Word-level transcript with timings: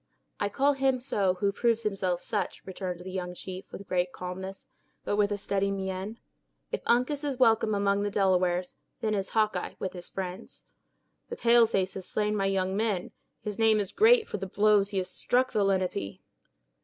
"I 0.39 0.49
call 0.49 0.73
him 0.73 0.99
so 0.99 1.35
who 1.35 1.51
proves 1.51 1.83
himself 1.83 2.21
such," 2.21 2.65
returned 2.65 3.01
the 3.01 3.11
young 3.11 3.35
chief, 3.35 3.71
with 3.71 3.87
great 3.87 4.11
calmness, 4.11 4.67
but 5.05 5.15
with 5.15 5.31
a 5.31 5.37
steady 5.37 5.69
mien. 5.69 6.17
"If 6.71 6.81
Uncas 6.87 7.23
is 7.23 7.37
welcome 7.37 7.75
among 7.75 8.01
the 8.01 8.09
Delawares, 8.09 8.75
then 9.01 9.13
is 9.13 9.29
Hawkeye 9.29 9.75
with 9.77 9.93
his 9.93 10.09
friends." 10.09 10.65
"The 11.29 11.35
pale 11.37 11.67
face 11.67 11.93
has 11.93 12.07
slain 12.07 12.35
my 12.35 12.47
young 12.47 12.75
men; 12.75 13.11
his 13.43 13.59
name 13.59 13.79
is 13.79 13.91
great 13.91 14.27
for 14.27 14.37
the 14.37 14.47
blows 14.47 14.89
he 14.89 14.97
has 14.97 15.09
struck 15.11 15.51
the 15.51 15.63
Lenape." 15.63 16.19